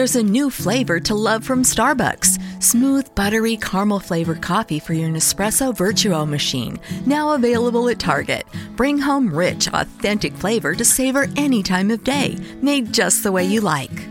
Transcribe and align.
There's 0.00 0.16
a 0.16 0.22
new 0.22 0.48
flavor 0.48 0.98
to 0.98 1.14
love 1.14 1.44
from 1.44 1.62
Starbucks 1.62 2.38
smooth, 2.62 3.14
buttery, 3.14 3.58
caramel 3.58 4.00
flavored 4.00 4.40
coffee 4.40 4.78
for 4.78 4.94
your 4.94 5.10
Nespresso 5.10 5.76
Virtuo 5.76 6.26
machine. 6.26 6.80
Now 7.04 7.34
available 7.34 7.86
at 7.90 7.98
Target. 7.98 8.46
Bring 8.76 8.96
home 8.96 9.28
rich, 9.28 9.68
authentic 9.68 10.32
flavor 10.32 10.74
to 10.74 10.86
savor 10.86 11.26
any 11.36 11.62
time 11.62 11.90
of 11.90 12.02
day, 12.02 12.38
made 12.62 12.94
just 12.94 13.22
the 13.22 13.30
way 13.30 13.44
you 13.44 13.60
like. 13.60 14.08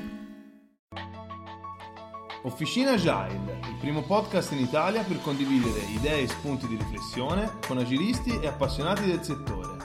Officina 2.44 2.94
Agile, 2.94 3.34
il 3.64 3.78
primo 3.80 4.04
podcast 4.04 4.52
in 4.52 4.60
Italia 4.60 5.02
per 5.02 5.20
condividere 5.24 5.80
idee 5.96 6.22
e 6.22 6.28
spunti 6.28 6.68
di 6.68 6.76
riflessione 6.76 7.52
con 7.66 7.80
agilisti 7.80 8.40
e 8.40 8.46
appassionati 8.46 9.08
del 9.08 9.24
settore. 9.24 9.76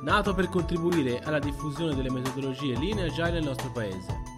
Nato 0.00 0.32
per 0.32 0.48
contribuire 0.48 1.18
alla 1.24 1.40
diffusione 1.40 1.96
delle 1.96 2.12
metodologie 2.12 2.78
linee 2.78 3.06
agile 3.06 3.32
nel 3.32 3.42
nostro 3.42 3.72
paese. 3.72 4.37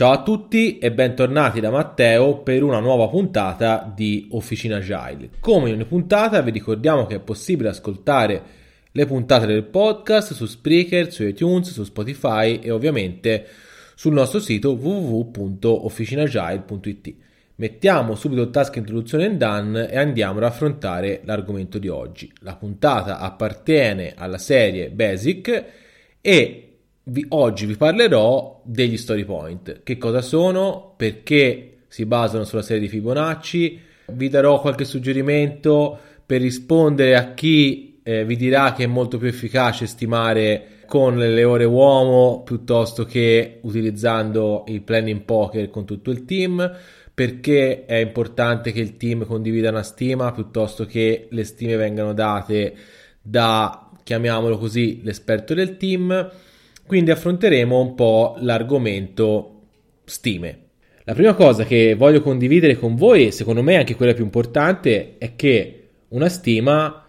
Ciao 0.00 0.12
a 0.12 0.22
tutti 0.22 0.78
e 0.78 0.92
bentornati 0.92 1.60
da 1.60 1.68
Matteo 1.68 2.38
per 2.38 2.62
una 2.62 2.80
nuova 2.80 3.06
puntata 3.08 3.92
di 3.94 4.28
Officina 4.30 4.76
Agile. 4.76 5.28
Come 5.40 5.68
in 5.68 5.74
ogni 5.74 5.84
puntata 5.84 6.40
vi 6.40 6.50
ricordiamo 6.50 7.04
che 7.04 7.16
è 7.16 7.20
possibile 7.20 7.68
ascoltare 7.68 8.42
le 8.90 9.04
puntate 9.04 9.44
del 9.44 9.64
podcast 9.64 10.32
su 10.32 10.46
Spreaker, 10.46 11.12
su 11.12 11.24
iTunes, 11.24 11.70
su 11.70 11.84
Spotify 11.84 12.60
e 12.60 12.70
ovviamente 12.70 13.46
sul 13.94 14.14
nostro 14.14 14.40
sito 14.40 14.70
www.officinagile.it. 14.70 17.14
Mettiamo 17.56 18.14
subito 18.14 18.40
il 18.40 18.48
task 18.48 18.76
introduzione 18.76 19.26
and 19.26 19.36
done 19.36 19.90
e 19.90 19.98
andiamo 19.98 20.38
ad 20.38 20.44
affrontare 20.44 21.20
l'argomento 21.24 21.78
di 21.78 21.88
oggi. 21.88 22.32
La 22.38 22.56
puntata 22.56 23.18
appartiene 23.18 24.14
alla 24.16 24.38
serie 24.38 24.88
Basic 24.88 25.64
e 26.22 26.69
vi, 27.10 27.26
oggi 27.30 27.66
vi 27.66 27.76
parlerò 27.76 28.62
degli 28.64 28.96
story 28.96 29.24
point. 29.24 29.82
Che 29.82 29.98
cosa 29.98 30.22
sono? 30.22 30.94
Perché 30.96 31.78
si 31.88 32.06
basano 32.06 32.44
sulla 32.44 32.62
serie 32.62 32.82
di 32.82 32.88
Fibonacci? 32.88 33.80
Vi 34.06 34.28
darò 34.28 34.60
qualche 34.60 34.84
suggerimento 34.84 35.98
per 36.24 36.40
rispondere 36.40 37.16
a 37.16 37.34
chi 37.34 38.00
eh, 38.02 38.24
vi 38.24 38.36
dirà 38.36 38.72
che 38.72 38.84
è 38.84 38.86
molto 38.86 39.18
più 39.18 39.28
efficace 39.28 39.86
stimare 39.86 40.78
con 40.86 41.16
le 41.16 41.44
ore 41.44 41.64
uomo 41.64 42.42
piuttosto 42.44 43.04
che 43.04 43.58
utilizzando 43.62 44.64
il 44.68 44.82
planning 44.82 45.20
poker 45.22 45.70
con 45.70 45.84
tutto 45.84 46.10
il 46.10 46.24
team 46.24 46.76
perché 47.14 47.84
è 47.84 47.96
importante 47.96 48.72
che 48.72 48.80
il 48.80 48.96
team 48.96 49.24
condivida 49.24 49.68
una 49.68 49.84
stima 49.84 50.32
piuttosto 50.32 50.86
che 50.86 51.28
le 51.30 51.44
stime 51.44 51.76
vengano 51.76 52.12
date 52.12 52.74
da 53.22 53.90
chiamiamolo 54.02 54.58
così 54.58 55.00
l'esperto 55.02 55.54
del 55.54 55.76
team 55.76 56.30
quindi 56.90 57.12
affronteremo 57.12 57.80
un 57.80 57.94
po' 57.94 58.34
l'argomento 58.40 59.60
stime. 60.02 60.58
La 61.04 61.14
prima 61.14 61.34
cosa 61.34 61.62
che 61.62 61.94
voglio 61.94 62.20
condividere 62.20 62.74
con 62.74 62.96
voi, 62.96 63.28
e 63.28 63.30
secondo 63.30 63.62
me 63.62 63.76
anche 63.76 63.94
quella 63.94 64.12
più 64.12 64.24
importante, 64.24 65.14
è 65.18 65.36
che 65.36 65.90
una 66.08 66.28
stima, 66.28 67.06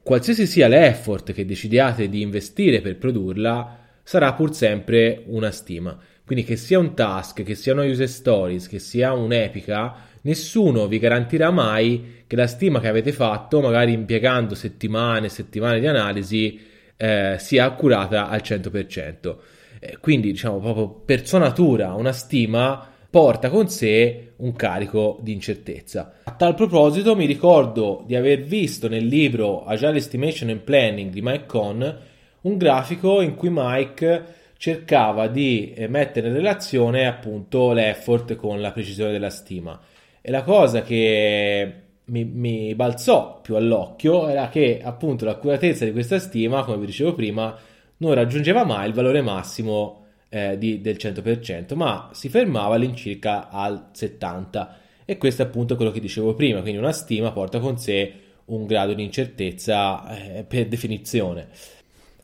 qualsiasi 0.00 0.46
sia 0.46 0.68
l'effort 0.68 1.32
che 1.32 1.44
decidiate 1.44 2.08
di 2.08 2.20
investire 2.20 2.80
per 2.80 2.98
produrla, 2.98 3.78
sarà 4.04 4.32
pur 4.32 4.54
sempre 4.54 5.24
una 5.26 5.50
stima. 5.50 5.98
Quindi 6.24 6.44
che 6.44 6.54
sia 6.54 6.78
un 6.78 6.94
task, 6.94 7.42
che 7.42 7.56
sia 7.56 7.72
una 7.72 7.82
user 7.82 8.08
stories, 8.08 8.68
che 8.68 8.78
sia 8.78 9.12
un'epica, 9.12 9.92
nessuno 10.20 10.86
vi 10.86 11.00
garantirà 11.00 11.50
mai 11.50 12.22
che 12.28 12.36
la 12.36 12.46
stima 12.46 12.78
che 12.78 12.86
avete 12.86 13.10
fatto, 13.10 13.60
magari 13.60 13.92
impiegando 13.92 14.54
settimane 14.54 15.26
e 15.26 15.30
settimane 15.30 15.80
di 15.80 15.86
analisi, 15.88 16.74
eh, 16.96 17.36
sia 17.38 17.64
accurata 17.64 18.28
al 18.28 18.40
100%. 18.42 19.36
Eh, 19.80 19.98
quindi, 20.00 20.30
diciamo, 20.30 20.58
proprio 20.58 20.88
per 20.88 21.26
sua 21.26 21.38
natura, 21.38 21.94
una 21.94 22.12
stima 22.12 22.90
porta 23.08 23.48
con 23.48 23.68
sé 23.68 24.32
un 24.36 24.54
carico 24.54 25.18
di 25.22 25.32
incertezza. 25.32 26.16
A 26.24 26.32
tal 26.32 26.54
proposito 26.54 27.16
mi 27.16 27.24
ricordo 27.24 28.02
di 28.06 28.14
aver 28.14 28.42
visto 28.42 28.88
nel 28.88 29.06
libro 29.06 29.64
Agile 29.64 29.96
Estimation 29.96 30.50
and 30.50 30.60
Planning 30.60 31.10
di 31.10 31.22
Mike 31.22 31.46
Cohn 31.46 31.98
un 32.42 32.56
grafico 32.56 33.20
in 33.22 33.34
cui 33.34 33.48
Mike 33.50 34.34
cercava 34.58 35.28
di 35.28 35.72
eh, 35.74 35.88
mettere 35.88 36.28
in 36.28 36.34
relazione 36.34 37.06
appunto 37.06 37.72
l'effort 37.72 38.36
con 38.36 38.60
la 38.60 38.72
precisione 38.72 39.12
della 39.12 39.30
stima. 39.30 39.78
E 40.20 40.30
la 40.30 40.42
cosa 40.42 40.82
che 40.82 41.72
mi, 42.06 42.24
mi, 42.24 42.74
balzò 42.74 43.40
più 43.40 43.56
all'occhio 43.56 44.28
era 44.28 44.48
che 44.48 44.80
appunto 44.82 45.24
l'accuratezza 45.24 45.84
di 45.84 45.92
questa 45.92 46.18
stima, 46.18 46.64
come 46.64 46.78
vi 46.78 46.86
dicevo 46.86 47.14
prima, 47.14 47.56
non 47.98 48.14
raggiungeva 48.14 48.64
mai 48.64 48.88
il 48.88 48.94
valore 48.94 49.22
massimo 49.22 50.04
eh, 50.28 50.58
di, 50.58 50.80
del 50.80 50.96
100%, 50.98 51.74
ma 51.74 52.10
si 52.12 52.28
fermava 52.28 52.74
all'incirca 52.74 53.48
al 53.48 53.90
70%. 53.94 54.68
E 55.08 55.18
questo 55.18 55.42
è 55.42 55.44
appunto 55.44 55.76
quello 55.76 55.92
che 55.92 56.00
dicevo 56.00 56.34
prima, 56.34 56.60
quindi 56.60 56.78
una 56.78 56.92
stima 56.92 57.30
porta 57.30 57.60
con 57.60 57.78
sé 57.78 58.12
un 58.46 58.66
grado 58.66 58.92
di 58.92 59.04
incertezza 59.04 60.38
eh, 60.38 60.44
per 60.44 60.66
definizione. 60.66 61.48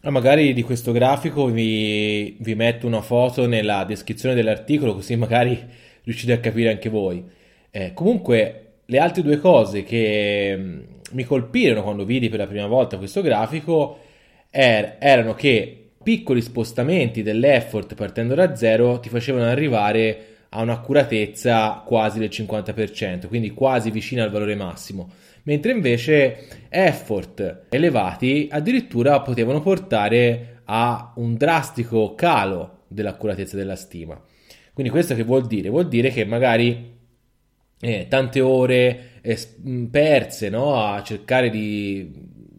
Magari 0.03 0.53
di 0.53 0.63
questo 0.63 0.91
grafico 0.91 1.47
vi, 1.47 2.37
vi 2.41 2.55
metto 2.57 2.89
una 2.89 3.03
foto 3.03 3.47
nella 3.47 3.85
descrizione 3.85 4.35
dell'articolo 4.35 4.95
così 4.95 5.15
magari 5.15 5.57
riuscite 6.03 6.33
a 6.33 6.41
capire 6.41 6.71
anche 6.71 6.89
voi. 6.89 7.25
Eh, 7.71 7.93
comunque 7.95 8.72
le 8.87 8.99
altre 8.99 9.23
due 9.23 9.39
cose 9.39 9.83
che 9.83 10.55
mm, 10.57 10.81
mi 11.13 11.25
colpirono 11.25 11.83
quando 11.83 12.05
vidi 12.05 12.29
per 12.29 12.39
la 12.39 12.47
prima 12.47 12.67
volta 12.67 12.97
questo 12.97 13.23
grafico 13.23 13.99
er- 14.51 14.97
erano 14.99 15.35
che 15.35 15.91
piccoli 16.03 16.43
spostamenti 16.43 17.23
dell'effort 17.23 17.95
partendo 17.95 18.35
da 18.35 18.57
zero 18.57 18.99
ti 19.01 19.09
facevano 19.09 19.45
arrivare 19.45 20.27
a 20.55 20.63
un'accuratezza 20.63 21.83
quasi 21.87 22.19
del 22.19 22.29
50%, 22.29 23.27
quindi 23.27 23.53
quasi 23.53 23.91
vicina 23.91 24.23
al 24.23 24.31
valore 24.31 24.55
massimo, 24.55 25.09
mentre 25.45 25.73
invece 25.73 26.47
effort 26.69 27.65
elevati 27.71 28.49
addirittura 28.51 29.21
potevano 29.21 29.63
portare 29.63 30.61
a 30.65 31.13
un 31.17 31.37
drastico 31.37 32.15
calo 32.15 32.81
dell'accuratezza 32.89 33.57
della 33.57 33.77
stima. 33.77 34.21
Quindi 34.75 34.93
questo 34.93 35.15
che 35.15 35.25
vuol 35.25 35.47
dire? 35.47 35.71
Vuol 35.71 35.89
dire 35.89 36.11
che 36.11 36.25
magari 36.25 37.01
eh, 37.85 38.07
tante 38.09 38.41
ore 38.41 39.19
eh, 39.23 39.39
perse 39.91 40.49
no? 40.49 40.81
a 40.81 41.03
cercare 41.03 41.51
di 41.51 42.09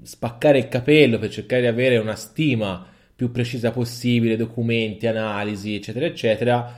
spaccare 0.03 0.57
il 0.57 0.67
capello 0.67 1.17
per 1.17 1.29
cercare 1.29 1.61
di 1.61 1.67
avere 1.67 1.95
una 1.95 2.15
stima 2.15 2.85
più 3.15 3.31
precisa 3.31 3.71
possibile, 3.71 4.35
documenti, 4.35 5.07
analisi, 5.07 5.75
eccetera, 5.75 6.05
eccetera, 6.05 6.77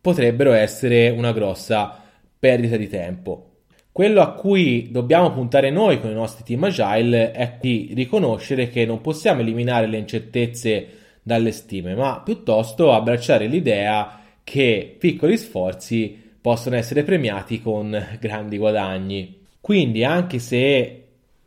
potrebbero 0.00 0.52
essere 0.52 1.08
una 1.10 1.32
grossa 1.32 2.02
perdita 2.36 2.76
di 2.76 2.88
tempo. 2.88 3.50
Quello 3.92 4.22
a 4.22 4.32
cui 4.32 4.88
dobbiamo 4.90 5.30
puntare 5.30 5.70
noi 5.70 6.00
con 6.00 6.10
i 6.10 6.14
nostri 6.14 6.42
team 6.42 6.64
agile 6.64 7.30
è 7.30 7.58
di 7.60 7.92
riconoscere 7.94 8.70
che 8.70 8.84
non 8.84 9.00
possiamo 9.02 9.40
eliminare 9.40 9.86
le 9.86 9.98
incertezze 9.98 10.88
dalle 11.22 11.52
stime, 11.52 11.94
ma 11.94 12.22
piuttosto 12.24 12.92
abbracciare 12.92 13.46
l'idea 13.46 14.18
che 14.42 14.96
piccoli 14.98 15.38
sforzi 15.38 16.23
possono 16.44 16.76
essere 16.76 17.04
premiati 17.04 17.62
con 17.62 18.18
grandi 18.20 18.58
guadagni. 18.58 19.46
Quindi 19.62 20.04
anche 20.04 20.38
se 20.38 21.04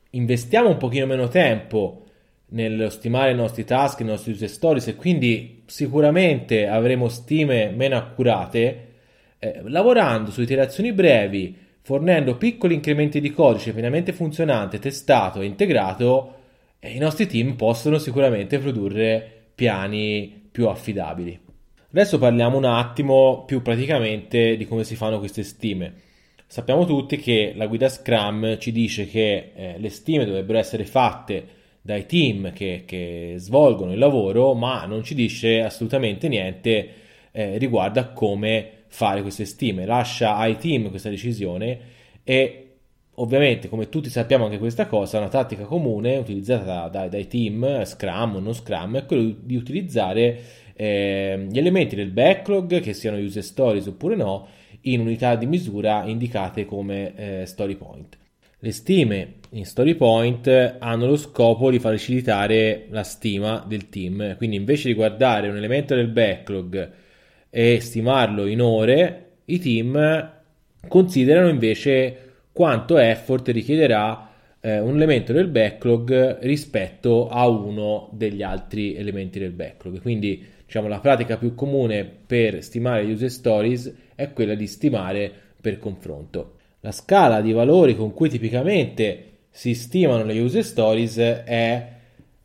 investiamo 0.09 0.69
un 0.69 0.78
pochino 0.78 1.06
meno 1.06 1.28
tempo 1.28 2.06
nello 2.47 2.90
stimare 2.90 3.30
i 3.30 3.35
nostri 3.35 3.63
task, 3.63 4.00
i 4.00 4.06
nostri 4.06 4.31
user 4.31 4.50
stories 4.50 4.88
e 4.88 4.96
quindi 4.96 5.62
sicuramente 5.68 6.66
avremo 6.66 7.09
stime 7.09 7.69
meno 7.69 7.96
accurate, 7.96 8.88
eh, 9.38 9.62
lavorando 9.66 10.31
su 10.31 10.41
iterazioni 10.41 10.91
brevi, 10.94 11.56
fornendo 11.84 12.35
piccoli 12.35 12.74
incrementi 12.74 13.22
di 13.22 13.29
codice 13.29 13.74
pienamente 13.74 14.14
funzionante, 14.14 14.79
testato 14.79 15.41
e 15.41 15.46
integrato, 15.46 16.38
eh, 16.79 16.90
i 16.90 16.97
nostri 16.97 17.28
team 17.28 17.53
possono 17.53 18.00
sicuramente 18.00 18.58
produrre 18.58 19.32
piani 19.53 20.47
più 20.49 20.67
affidabili. 20.67 21.46
Adesso 21.97 22.20
parliamo 22.20 22.58
un 22.58 22.66
attimo 22.66 23.44
più 23.44 23.64
praticamente 23.64 24.55
di 24.55 24.67
come 24.67 24.84
si 24.84 24.96
fanno 24.96 25.17
queste 25.17 25.41
stime. 25.41 25.96
Sappiamo 26.46 26.85
tutti 26.85 27.17
che 27.17 27.53
la 27.55 27.66
guida 27.66 27.90
Scrum 27.90 28.59
ci 28.59 28.72
dice 28.72 29.08
che 29.08 29.52
eh, 29.55 29.76
le 29.79 29.90
stime 29.90 30.23
dovrebbero 30.23 30.59
essere 30.59 30.85
fatte 30.85 31.47
dai 31.82 32.05
team 32.05 32.53
che, 32.53 32.84
che, 32.85 33.34
svolgono 33.38 33.94
il 33.94 33.97
lavoro, 33.97 34.53
ma 34.53 34.85
non 34.85 35.03
ci 35.03 35.16
dice 35.16 35.64
assolutamente 35.64 36.28
niente 36.28 36.90
eh, 37.32 37.58
riguardo 37.58 37.99
a 37.99 38.09
come 38.09 38.84
fare 38.90 39.23
queste 39.23 39.46
stime. 39.46 39.88
Lascia 39.88 40.35
ai 40.35 40.58
team 40.58 40.91
questa 40.91 41.09
decisione 41.09 41.79
e 42.23 42.67
ovviamente, 43.16 43.70
come 43.70 43.90
tutti 43.90 44.09
sappiamo 44.11 44.46
anche 44.46 44.59
questa 44.59 44.85
cosa, 44.85 45.17
una 45.17 45.29
tattica 45.29 45.64
comune 45.64 46.17
utilizzata 46.17 46.90
dai, 46.90 47.09
dai 47.09 47.26
team, 47.26 47.84
Scrum 47.84 48.35
o 48.35 48.40
non 48.40 48.53
Scrum, 48.53 48.97
è 48.97 49.05
quella 49.08 49.34
di 49.35 49.55
utilizzare 49.55 50.66
eh, 50.78 51.47
gli 51.50 51.58
elementi 51.58 51.96
del 51.96 52.12
backlog, 52.12 52.79
che 52.79 52.94
siano 52.94 53.18
user 53.18 53.44
stories 53.44 53.88
oppure 53.88 54.16
no, 54.16 54.47
in 54.82 55.02
unità 55.02 55.35
di 55.35 55.47
misura 55.47 56.03
indicate 56.06 56.66
come 56.66 57.14
eh, 57.16 57.46
story 57.46 57.76
point. 57.76 58.16
Le 58.59 58.72
stime 58.72 59.34
in 59.52 59.66
story 59.66 59.96
point 59.96 60.78
hanno 60.79 61.08
lo 61.08 61.18
scopo 61.18 61.70
di 61.70 61.79
facilitare 61.79 62.85
la 62.90 63.03
stima 63.03 63.64
del 63.68 63.90
team, 63.90 64.35
quindi 64.38 64.56
invece 64.56 64.88
di 64.88 64.94
guardare 64.94 65.50
un 65.50 65.58
elemento 65.58 65.96
del 65.96 66.08
backlog 66.08 66.91
e 67.50 67.80
stimarlo 67.80 68.46
in 68.46 68.62
ore, 68.62 69.26
i 69.46 69.59
team 69.59 70.32
considerano 70.88 71.50
invece 71.50 72.18
quanto 72.52 72.97
effort 72.97 73.47
richiederà 73.50 74.32
eh, 74.59 74.80
un 74.80 74.96
elemento 74.96 75.34
del 75.34 75.47
backlog 75.47 76.40
rispetto 76.41 77.30
a 77.30 77.47
uno 77.47 78.09
degli 78.12 78.41
altri 78.41 78.96
elementi 78.96 79.40
del 79.40 79.52
backlog. 79.52 80.02
Quindi, 80.02 80.44
diciamo, 80.67 80.90
la 80.90 80.99
pratica 80.99 81.37
più 81.37 81.55
comune 81.55 82.03
per 82.03 82.61
stimare 82.61 83.05
gli 83.05 83.11
user 83.11 83.31
stories 83.31 83.93
è 84.16 84.34
quella 84.34 84.53
di 84.53 84.67
stimare 84.67 85.31
per 85.59 85.79
confronto. 85.79 86.55
La 86.81 86.91
scala 86.91 87.40
di 87.40 87.53
valori 87.53 87.96
con 87.96 88.14
cui 88.14 88.29
tipicamente 88.29 89.23
si 89.49 89.73
stimano 89.73 90.25
le 90.25 90.37
user 90.40 90.64
stories 90.64 91.17
è 91.17 91.96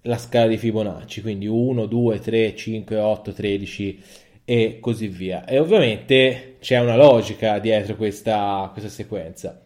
la 0.02 0.18
scala 0.18 0.46
di 0.46 0.56
Fibonacci, 0.56 1.20
quindi 1.20 1.46
1, 1.46 1.86
2, 1.86 2.18
3, 2.20 2.54
5, 2.54 2.96
8, 2.96 3.32
13 3.32 4.02
e 4.44 4.78
così 4.80 5.08
via. 5.08 5.44
E 5.44 5.58
ovviamente 5.58 6.56
c'è 6.60 6.78
una 6.78 6.96
logica 6.96 7.58
dietro 7.58 7.96
questa, 7.96 8.68
questa 8.72 8.88
sequenza. 8.88 9.60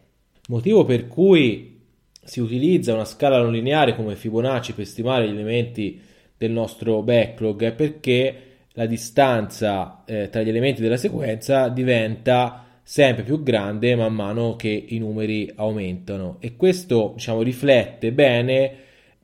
Motivo 0.47 0.83
per 0.83 1.07
cui 1.07 1.79
si 2.23 2.39
utilizza 2.39 2.93
una 2.93 3.05
scala 3.05 3.39
non 3.39 3.51
lineare 3.51 3.95
come 3.95 4.15
Fibonacci 4.15 4.73
per 4.73 4.85
stimare 4.87 5.27
gli 5.27 5.33
elementi 5.33 6.01
del 6.37 6.51
nostro 6.51 7.01
backlog 7.01 7.63
è 7.63 7.71
perché 7.73 8.41
la 8.73 8.85
distanza 8.85 10.03
eh, 10.05 10.29
tra 10.29 10.41
gli 10.41 10.49
elementi 10.49 10.81
della 10.81 10.97
sequenza 10.97 11.67
diventa 11.69 12.65
sempre 12.83 13.23
più 13.23 13.43
grande 13.43 13.95
man 13.95 14.13
mano 14.13 14.55
che 14.55 14.85
i 14.87 14.97
numeri 14.99 15.51
aumentano 15.55 16.37
e 16.39 16.55
questo 16.55 17.13
diciamo 17.15 17.41
riflette 17.41 18.11
bene 18.13 18.75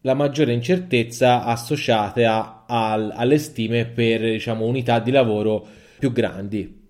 la 0.01 0.15
maggiore 0.15 0.53
incertezza 0.53 1.43
associata 1.45 2.65
a, 2.67 2.91
alle 2.93 3.37
stime 3.37 3.85
per 3.85 4.21
diciamo, 4.21 4.65
unità 4.65 4.99
di 4.99 5.11
lavoro 5.11 5.65
più 5.97 6.11
grandi. 6.11 6.81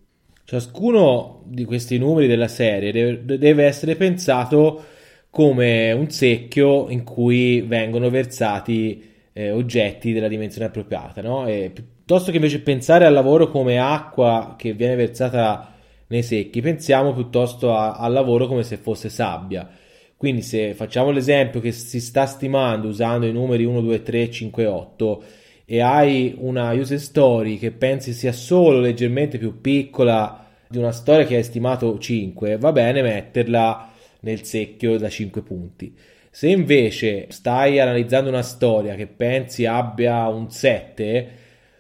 Ciascuno 0.45 1.43
di 1.45 1.63
questi 1.65 1.97
numeri 1.97 2.27
della 2.27 2.47
serie 2.47 2.91
deve 3.23 3.65
essere 3.65 3.95
pensato 3.95 4.83
come 5.29 5.91
un 5.91 6.09
secchio 6.09 6.89
in 6.89 7.03
cui 7.03 7.61
vengono 7.61 8.09
versati 8.09 9.11
eh, 9.33 9.51
oggetti 9.51 10.13
della 10.13 10.27
dimensione 10.27 10.67
appropriata, 10.67 11.21
no? 11.21 11.47
E 11.47 11.71
piuttosto 11.73 12.29
che 12.29 12.37
invece 12.37 12.61
pensare 12.61 13.05
al 13.05 13.13
lavoro 13.13 13.49
come 13.49 13.79
acqua 13.79 14.55
che 14.57 14.73
viene 14.73 14.95
versata 14.95 15.73
nei 16.07 16.23
secchi, 16.23 16.61
pensiamo 16.61 17.13
piuttosto 17.13 17.73
a, 17.73 17.93
al 17.93 18.13
lavoro 18.13 18.47
come 18.47 18.63
se 18.63 18.77
fosse 18.77 19.09
sabbia. 19.09 19.67
Quindi 20.15 20.41
se 20.41 20.73
facciamo 20.73 21.11
l'esempio 21.11 21.59
che 21.59 21.71
si 21.71 21.99
sta 21.99 22.25
stimando 22.25 22.87
usando 22.87 23.25
i 23.25 23.33
numeri 23.33 23.65
1, 23.65 23.81
2, 23.81 24.03
3, 24.03 24.31
5, 24.31 24.65
8 24.65 25.23
e 25.65 25.81
hai 25.81 26.35
una 26.37 26.71
user 26.71 26.99
story 26.99 27.57
che 27.57 27.71
pensi 27.71 28.13
sia 28.13 28.31
solo 28.31 28.79
leggermente 28.79 29.37
più 29.37 29.59
piccola 29.59 30.45
di 30.69 30.77
una 30.77 30.91
storia 30.91 31.25
che 31.25 31.35
hai 31.35 31.43
stimato 31.43 31.97
5, 31.97 32.57
va 32.57 32.71
bene 32.71 33.01
metterla 33.01 33.91
nel 34.21 34.43
secchio 34.43 34.97
da 34.97 35.09
5 35.09 35.41
punti. 35.41 35.93
Se 36.35 36.47
invece 36.47 37.27
stai 37.29 37.79
analizzando 37.79 38.27
una 38.27 38.41
storia 38.41 38.95
che 38.95 39.05
pensi 39.05 39.67
abbia 39.67 40.27
un 40.29 40.49
7, 40.49 41.29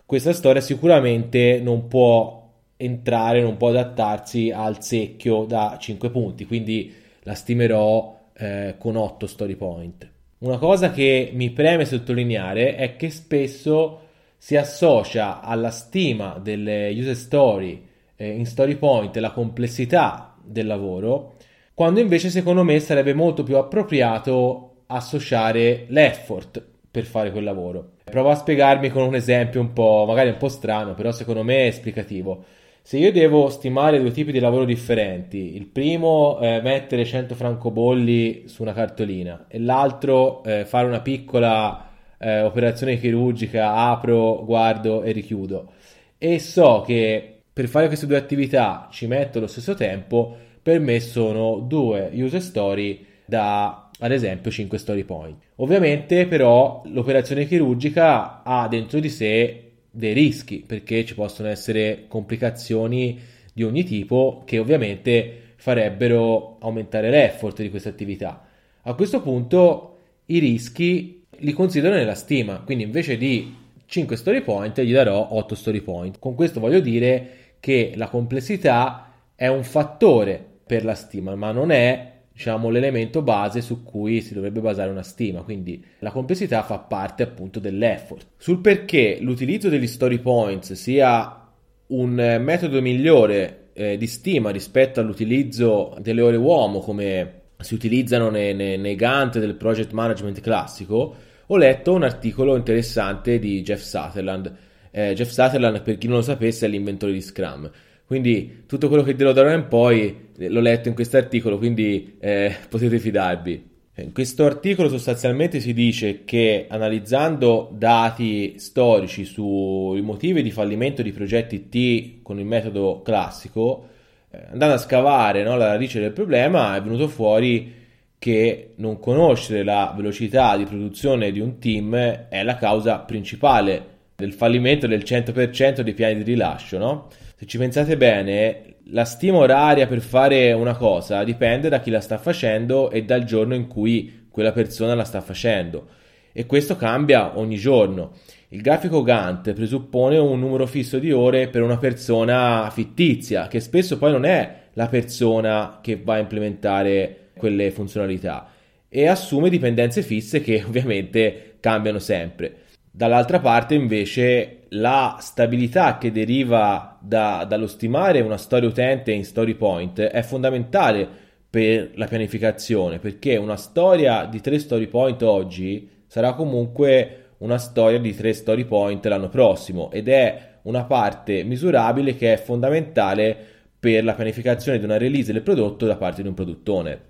questa 0.05 0.31
storia 0.31 0.61
sicuramente 0.61 1.59
non 1.59 1.87
può 1.87 2.51
entrare, 2.77 3.41
non 3.41 3.57
può 3.57 3.69
adattarsi 3.69 4.51
al 4.51 4.83
secchio 4.83 5.45
da 5.45 5.77
5 5.79 6.11
punti, 6.11 6.45
quindi 6.45 6.93
la 7.21 7.33
stimerò 7.33 8.15
eh, 8.35 8.75
con 8.77 8.95
8 8.95 9.25
story 9.25 9.55
point. 9.55 10.07
Una 10.37 10.59
cosa 10.59 10.91
che 10.91 11.31
mi 11.33 11.49
preme 11.49 11.85
sottolineare 11.85 12.75
è 12.75 12.95
che 12.95 13.09
spesso 13.09 14.01
si 14.37 14.55
associa 14.55 15.41
alla 15.41 15.71
stima 15.71 16.37
delle 16.39 16.93
user 16.95 17.15
story 17.15 17.87
eh, 18.15 18.29
in 18.29 18.45
story 18.45 18.75
point 18.75 19.15
la 19.17 19.31
complessità 19.31 20.35
del 20.43 20.67
lavoro, 20.67 21.37
quando 21.73 21.99
invece 21.99 22.29
secondo 22.29 22.63
me 22.63 22.79
sarebbe 22.79 23.13
molto 23.13 23.43
più 23.43 23.57
appropriato 23.57 24.83
associare 24.87 25.85
l'effort 25.87 26.63
per 26.91 27.05
fare 27.05 27.31
quel 27.31 27.43
lavoro. 27.43 27.93
Provo 28.03 28.29
a 28.29 28.35
spiegarmi 28.35 28.89
con 28.89 29.03
un 29.03 29.15
esempio 29.15 29.59
un 29.59 29.73
po', 29.73 30.05
magari 30.07 30.29
un 30.29 30.37
po' 30.37 30.49
strano, 30.49 30.93
però 30.93 31.11
secondo 31.11 31.43
me 31.43 31.63
è 31.63 31.67
esplicativo. 31.67 32.43
Se 32.83 32.97
io 32.97 33.11
devo 33.11 33.49
stimare 33.49 33.99
due 33.99 34.11
tipi 34.11 34.31
di 34.31 34.39
lavoro 34.39 34.65
differenti, 34.65 35.55
il 35.55 35.65
primo 35.65 36.37
è 36.39 36.61
mettere 36.61 37.05
100 37.05 37.33
francobolli 37.33 38.43
su 38.47 38.61
una 38.61 38.73
cartolina 38.73 39.45
e 39.47 39.57
l'altro 39.57 40.43
è 40.43 40.65
fare 40.65 40.85
una 40.85 40.99
piccola 40.99 41.89
eh, 42.19 42.41
operazione 42.41 42.99
chirurgica, 42.99 43.73
apro, 43.73 44.43
guardo 44.45 45.01
e 45.01 45.11
richiudo. 45.11 45.71
E 46.17 46.39
so 46.39 46.83
che 46.85 47.41
per 47.51 47.67
fare 47.67 47.87
queste 47.87 48.05
due 48.05 48.17
attività 48.17 48.87
ci 48.91 49.07
metto 49.07 49.39
lo 49.39 49.47
stesso 49.47 49.73
tempo, 49.75 50.37
per 50.63 50.79
me 50.79 51.01
sono 51.01 51.59
due 51.59 52.09
user 52.13 52.41
story 52.41 53.05
da 53.25 53.89
ad 53.99 54.11
esempio 54.11 54.49
5 54.49 54.77
story 54.77 55.03
point. 55.03 55.37
Ovviamente 55.57 56.25
però 56.25 56.81
l'operazione 56.85 57.45
chirurgica 57.45 58.43
ha 58.43 58.67
dentro 58.67 58.99
di 58.99 59.09
sé 59.09 59.71
dei 59.91 60.13
rischi 60.13 60.63
perché 60.65 61.05
ci 61.05 61.13
possono 61.13 61.49
essere 61.49 62.05
complicazioni 62.07 63.19
di 63.53 63.63
ogni 63.63 63.83
tipo 63.83 64.41
che 64.45 64.57
ovviamente 64.57 65.53
farebbero 65.57 66.57
aumentare 66.59 67.09
l'effort 67.09 67.61
di 67.61 67.69
questa 67.69 67.89
attività. 67.89 68.45
A 68.81 68.93
questo 68.95 69.21
punto 69.21 69.97
i 70.25 70.39
rischi 70.39 71.25
li 71.37 71.53
considero 71.53 71.95
nella 71.95 72.15
stima, 72.15 72.61
quindi 72.61 72.83
invece 72.83 73.17
di 73.17 73.55
5 73.85 74.15
story 74.15 74.41
point 74.41 74.81
gli 74.81 74.93
darò 74.93 75.27
8 75.31 75.55
story 75.55 75.81
point. 75.81 76.19
Con 76.19 76.35
questo 76.35 76.59
voglio 76.59 76.79
dire 76.79 77.55
che 77.59 77.93
la 77.95 78.07
complessità 78.07 79.13
è 79.35 79.47
un 79.47 79.63
fattore 79.63 80.51
per 80.73 80.83
la 80.85 80.95
stima, 80.95 81.35
ma 81.35 81.51
non 81.51 81.69
è 81.69 82.13
diciamo, 82.33 82.69
l'elemento 82.69 83.21
base 83.21 83.61
su 83.61 83.83
cui 83.83 84.21
si 84.21 84.33
dovrebbe 84.33 84.59
basare 84.59 84.89
una 84.89 85.03
stima, 85.03 85.43
quindi 85.43 85.85
la 85.99 86.09
complessità 86.09 86.63
fa 86.63 86.79
parte 86.79 87.21
appunto 87.21 87.59
dell'effort. 87.59 88.25
Sul 88.37 88.59
perché 88.59 89.19
l'utilizzo 89.21 89.69
degli 89.69 89.85
story 89.85 90.17
points 90.17 90.73
sia 90.73 91.47
un 91.87 92.39
metodo 92.41 92.81
migliore 92.81 93.67
eh, 93.73 93.97
di 93.97 94.07
stima 94.07 94.49
rispetto 94.49 94.99
all'utilizzo 94.99 95.95
delle 95.99 96.21
ore 96.21 96.37
uomo 96.37 96.79
come 96.79 97.41
si 97.59 97.75
utilizzano 97.75 98.31
nei, 98.31 98.55
nei, 98.55 98.79
nei 98.79 98.95
Gantt 98.95 99.37
del 99.37 99.53
project 99.53 99.91
management 99.91 100.41
classico, 100.41 101.15
ho 101.45 101.55
letto 101.55 101.93
un 101.93 102.01
articolo 102.01 102.55
interessante 102.55 103.37
di 103.37 103.61
Jeff 103.61 103.81
Sutherland. 103.81 104.51
Eh, 104.89 105.13
Jeff 105.13 105.29
Sutherland, 105.29 105.83
per 105.83 105.99
chi 105.99 106.07
non 106.07 106.17
lo 106.17 106.23
sapesse, 106.23 106.65
è 106.65 106.69
l'inventore 106.69 107.11
di 107.11 107.21
Scrum. 107.21 107.69
Quindi 108.05 108.63
tutto 108.67 108.87
quello 108.87 109.03
che 109.03 109.15
dirò 109.15 109.31
da 109.31 109.41
ora 109.41 109.53
in 109.53 109.67
poi 109.67 110.29
eh, 110.37 110.49
l'ho 110.49 110.59
letto 110.59 110.87
in 110.89 110.95
questo 110.95 111.17
articolo, 111.17 111.57
quindi 111.57 112.17
eh, 112.19 112.55
potete 112.69 112.99
fidarvi. 112.99 113.71
In 113.95 114.11
questo 114.11 114.45
articolo 114.45 114.89
sostanzialmente 114.89 115.59
si 115.59 115.71
dice 115.71 116.25
che 116.25 116.65
analizzando 116.67 117.69
dati 117.71 118.57
storici 118.57 119.23
sui 119.23 120.01
motivi 120.01 120.41
di 120.41 120.49
fallimento 120.49 121.03
di 121.03 121.11
progetti 121.11 121.69
T 121.69 122.23
con 122.23 122.39
il 122.39 122.45
metodo 122.45 123.03
classico, 123.03 123.87
eh, 124.31 124.47
andando 124.51 124.75
a 124.75 124.79
scavare 124.79 125.43
no, 125.43 125.55
la 125.57 125.67
radice 125.67 125.99
del 125.99 126.11
problema 126.11 126.75
è 126.75 126.81
venuto 126.81 127.07
fuori 127.07 127.81
che 128.17 128.71
non 128.77 128.99
conoscere 128.99 129.63
la 129.63 129.93
velocità 129.95 130.57
di 130.57 130.63
produzione 130.63 131.31
di 131.31 131.39
un 131.39 131.59
team 131.59 131.93
è 132.29 132.41
la 132.41 132.55
causa 132.55 132.97
principale 132.99 133.92
del 134.23 134.33
fallimento 134.33 134.87
del 134.87 135.03
100% 135.03 135.81
dei 135.81 135.93
piani 135.93 136.15
di 136.15 136.23
rilascio, 136.23 136.77
no? 136.77 137.07
Se 137.35 137.45
ci 137.45 137.57
pensate 137.57 137.97
bene, 137.97 138.75
la 138.85 139.03
stima 139.03 139.39
oraria 139.39 139.85
per 139.85 139.99
fare 139.99 140.53
una 140.53 140.77
cosa 140.77 141.25
dipende 141.25 141.67
da 141.67 141.81
chi 141.81 141.89
la 141.89 141.99
sta 141.99 142.17
facendo 142.17 142.89
e 142.89 143.03
dal 143.03 143.25
giorno 143.25 143.53
in 143.53 143.67
cui 143.67 144.27
quella 144.31 144.53
persona 144.53 144.95
la 144.95 145.03
sta 145.03 145.19
facendo. 145.19 145.87
E 146.31 146.45
questo 146.45 146.77
cambia 146.77 147.37
ogni 147.37 147.57
giorno. 147.57 148.13
Il 148.49 148.61
grafico 148.61 149.03
Gantt 149.03 149.51
presuppone 149.51 150.17
un 150.17 150.39
numero 150.39 150.65
fisso 150.65 150.99
di 150.99 151.11
ore 151.11 151.49
per 151.49 151.61
una 151.61 151.77
persona 151.77 152.69
fittizia, 152.71 153.47
che 153.47 153.59
spesso 153.59 153.97
poi 153.97 154.11
non 154.11 154.23
è 154.23 154.61
la 154.73 154.87
persona 154.87 155.79
che 155.81 155.99
va 156.01 156.13
a 156.13 156.19
implementare 156.19 157.31
quelle 157.35 157.71
funzionalità 157.71 158.47
e 158.87 159.07
assume 159.07 159.49
dipendenze 159.49 160.01
fisse 160.01 160.39
che 160.39 160.63
ovviamente 160.65 161.55
cambiano 161.59 161.99
sempre. 161.99 162.61
Dall'altra 162.95 163.39
parte 163.39 163.73
invece 163.73 164.65
la 164.69 165.17
stabilità 165.19 165.97
che 165.97 166.11
deriva 166.11 166.95
da, 167.01 167.43
dallo 167.43 167.65
stimare 167.65 168.21
una 168.21 168.37
storia 168.37 168.69
utente 168.69 169.11
in 169.11 169.25
story 169.25 169.55
point 169.55 169.99
è 169.99 170.21
fondamentale 170.21 171.07
per 171.49 171.93
la 171.95 172.05
pianificazione 172.05 172.99
perché 172.99 173.35
una 173.35 173.55
storia 173.55 174.25
di 174.25 174.39
tre 174.41 174.59
story 174.59 174.85
point 174.85 175.19
oggi 175.23 175.89
sarà 176.05 176.33
comunque 176.33 177.31
una 177.39 177.57
storia 177.57 177.97
di 177.97 178.13
tre 178.15 178.31
story 178.31 178.65
point 178.65 179.03
l'anno 179.07 179.27
prossimo 179.27 179.89
ed 179.89 180.07
è 180.07 180.57
una 180.63 180.83
parte 180.83 181.43
misurabile 181.43 182.15
che 182.15 182.33
è 182.33 182.37
fondamentale 182.37 183.35
per 183.79 184.03
la 184.03 184.13
pianificazione 184.13 184.77
di 184.77 184.85
una 184.85 184.99
release 184.99 185.33
del 185.33 185.41
prodotto 185.41 185.87
da 185.87 185.95
parte 185.95 186.21
di 186.21 186.27
un 186.27 186.35
product 186.35 186.69
owner. 186.69 187.01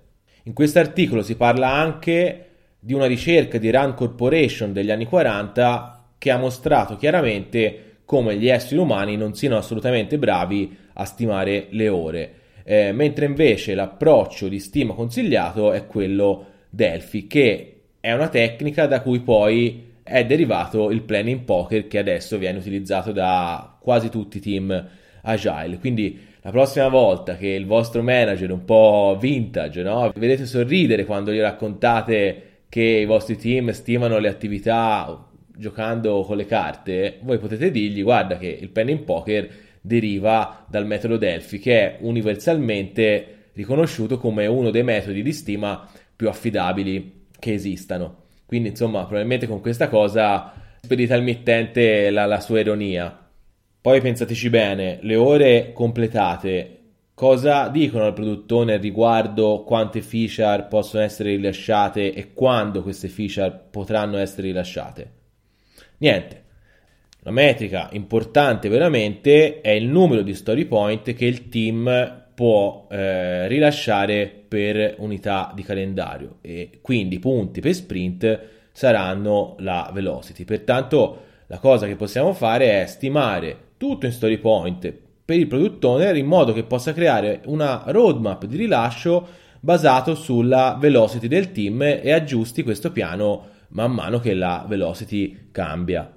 In 0.44 0.54
questo 0.54 0.78
articolo 0.78 1.20
si 1.20 1.36
parla 1.36 1.70
anche 1.70 2.43
di 2.84 2.92
una 2.92 3.06
ricerca 3.06 3.56
di 3.56 3.70
Rand 3.70 3.94
Corporation 3.94 4.74
degli 4.74 4.90
anni 4.90 5.06
40 5.06 6.16
che 6.18 6.30
ha 6.30 6.36
mostrato 6.36 6.96
chiaramente 6.96 8.00
come 8.04 8.36
gli 8.36 8.46
esseri 8.46 8.78
umani 8.78 9.16
non 9.16 9.34
siano 9.34 9.56
assolutamente 9.56 10.18
bravi 10.18 10.76
a 10.92 11.06
stimare 11.06 11.68
le 11.70 11.88
ore, 11.88 12.34
eh, 12.62 12.92
mentre 12.92 13.24
invece 13.24 13.74
l'approccio 13.74 14.48
di 14.48 14.58
stima 14.58 14.92
consigliato 14.92 15.72
è 15.72 15.86
quello 15.86 16.48
Delphi, 16.68 17.26
che 17.26 17.80
è 18.00 18.12
una 18.12 18.28
tecnica 18.28 18.86
da 18.86 19.00
cui 19.00 19.20
poi 19.20 19.92
è 20.02 20.26
derivato 20.26 20.90
il 20.90 21.00
planning 21.00 21.40
poker 21.40 21.88
che 21.88 21.96
adesso 21.96 22.36
viene 22.36 22.58
utilizzato 22.58 23.12
da 23.12 23.78
quasi 23.80 24.10
tutti 24.10 24.36
i 24.36 24.40
team 24.40 24.88
agile. 25.22 25.78
Quindi 25.78 26.20
la 26.42 26.50
prossima 26.50 26.88
volta 26.88 27.36
che 27.36 27.48
il 27.48 27.64
vostro 27.64 28.02
manager 28.02 28.50
un 28.50 28.66
po' 28.66 29.16
vintage, 29.18 29.82
no? 29.82 30.12
Vedete 30.14 30.44
sorridere 30.44 31.06
quando 31.06 31.32
gli 31.32 31.40
raccontate 31.40 32.53
che 32.74 32.82
i 32.82 33.04
vostri 33.04 33.36
team 33.36 33.70
stimano 33.70 34.18
le 34.18 34.26
attività 34.26 35.30
giocando 35.56 36.22
con 36.22 36.36
le 36.36 36.44
carte, 36.44 37.20
voi 37.22 37.38
potete 37.38 37.70
dirgli 37.70 38.02
guarda 38.02 38.36
che 38.36 38.48
il 38.48 38.68
pen 38.70 38.88
in 38.88 39.04
poker 39.04 39.48
deriva 39.80 40.66
dal 40.68 40.84
metodo 40.84 41.16
Delphi 41.16 41.60
che 41.60 41.80
è 41.80 41.98
universalmente 42.00 43.50
riconosciuto 43.52 44.18
come 44.18 44.46
uno 44.46 44.70
dei 44.70 44.82
metodi 44.82 45.22
di 45.22 45.32
stima 45.32 45.88
più 46.16 46.28
affidabili 46.28 47.26
che 47.38 47.52
esistano. 47.52 48.24
Quindi 48.44 48.70
insomma 48.70 49.04
probabilmente 49.04 49.46
con 49.46 49.60
questa 49.60 49.86
cosa 49.86 50.52
spedite 50.80 51.14
al 51.14 51.22
mittente 51.22 52.10
la, 52.10 52.26
la 52.26 52.40
sua 52.40 52.58
ironia. 52.58 53.16
Poi 53.80 54.00
pensateci 54.00 54.50
bene, 54.50 54.98
le 55.02 55.14
ore 55.14 55.70
completate 55.72 56.83
Cosa 57.14 57.68
dicono 57.68 58.06
al 58.06 58.12
produttore 58.12 58.76
riguardo 58.76 59.62
quante 59.64 60.02
feature 60.02 60.66
possono 60.68 61.04
essere 61.04 61.36
rilasciate 61.36 62.12
e 62.12 62.32
quando 62.32 62.82
queste 62.82 63.06
feature 63.06 63.66
potranno 63.70 64.18
essere 64.18 64.48
rilasciate? 64.48 65.10
Niente. 65.98 66.42
La 67.20 67.30
metrica 67.30 67.88
importante 67.92 68.68
veramente 68.68 69.60
è 69.60 69.70
il 69.70 69.86
numero 69.86 70.22
di 70.22 70.34
story 70.34 70.64
point 70.64 71.14
che 71.14 71.24
il 71.24 71.48
team 71.48 72.22
può 72.34 72.88
eh, 72.90 73.46
rilasciare 73.46 74.26
per 74.26 74.96
unità 74.98 75.52
di 75.54 75.62
calendario 75.62 76.38
e 76.40 76.80
quindi 76.82 77.20
punti 77.20 77.60
per 77.60 77.74
sprint 77.74 78.40
saranno 78.72 79.54
la 79.60 79.88
velocity. 79.94 80.44
Pertanto 80.44 81.22
la 81.46 81.58
cosa 81.58 81.86
che 81.86 81.94
possiamo 81.94 82.32
fare 82.32 82.82
è 82.82 82.86
stimare 82.86 83.56
tutto 83.76 84.04
in 84.04 84.12
story 84.12 84.38
point 84.38 85.02
per 85.24 85.38
il 85.38 85.46
product 85.46 85.82
owner 85.84 86.16
in 86.16 86.26
modo 86.26 86.52
che 86.52 86.64
possa 86.64 86.92
creare 86.92 87.40
una 87.46 87.84
roadmap 87.86 88.44
di 88.44 88.56
rilascio 88.56 89.26
basato 89.60 90.14
sulla 90.14 90.76
velocity 90.78 91.26
del 91.26 91.50
team 91.50 91.80
e 91.82 92.12
aggiusti 92.12 92.62
questo 92.62 92.92
piano 92.92 93.52
man 93.68 93.92
mano 93.92 94.20
che 94.20 94.34
la 94.34 94.66
velocity 94.68 95.48
cambia. 95.50 96.14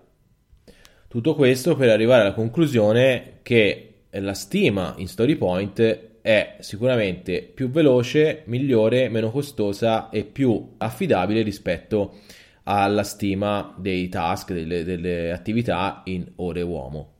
Tutto 1.07 1.35
questo 1.35 1.75
per 1.75 1.89
arrivare 1.89 2.23
alla 2.23 2.33
conclusione 2.33 3.39
che 3.43 3.83
la 4.11 4.33
stima 4.33 4.93
in 4.97 5.07
story 5.07 5.35
point 5.35 5.99
è 6.21 6.57
sicuramente 6.59 7.41
più 7.41 7.69
veloce, 7.69 8.43
migliore, 8.47 9.07
meno 9.07 9.31
costosa 9.31 10.09
e 10.09 10.25
più 10.25 10.73
affidabile 10.77 11.41
rispetto 11.41 12.15
alla 12.63 13.03
stima 13.03 13.73
dei 13.77 14.09
task, 14.09 14.51
delle, 14.51 14.83
delle 14.83 15.31
attività 15.31 16.01
in 16.05 16.29
ore 16.35 16.61
uomo. 16.61 17.16